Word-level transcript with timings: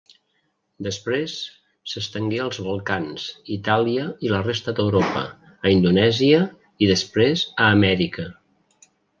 Després 0.85 1.33
s'estengué 1.91 2.39
als 2.45 2.59
Balcans, 2.69 3.27
Itàlia 3.57 4.07
i 4.29 4.33
la 4.33 4.41
resta 4.47 4.75
d'Europa, 4.81 5.23
a 5.53 5.75
Indonèsia 5.77 6.43
i 6.87 6.93
després 6.97 7.47
a 7.53 7.69
Amèrica. 7.79 8.31